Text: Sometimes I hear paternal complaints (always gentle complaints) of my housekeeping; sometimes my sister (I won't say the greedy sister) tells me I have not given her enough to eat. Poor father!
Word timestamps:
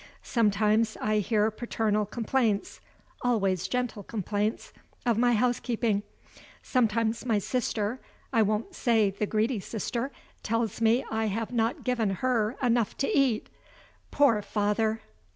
Sometimes 0.23 0.97
I 0.99 1.19
hear 1.19 1.51
paternal 1.51 2.07
complaints 2.07 2.81
(always 3.21 3.67
gentle 3.67 4.01
complaints) 4.01 4.73
of 5.05 5.15
my 5.15 5.33
housekeeping; 5.33 6.01
sometimes 6.63 7.23
my 7.23 7.37
sister 7.37 7.99
(I 8.33 8.41
won't 8.41 8.73
say 8.73 9.11
the 9.11 9.27
greedy 9.27 9.59
sister) 9.59 10.11
tells 10.41 10.81
me 10.81 11.05
I 11.11 11.25
have 11.27 11.51
not 11.51 11.83
given 11.83 12.09
her 12.25 12.55
enough 12.63 12.97
to 12.97 13.07
eat. 13.15 13.45
Poor 14.09 14.41
father! 14.41 15.01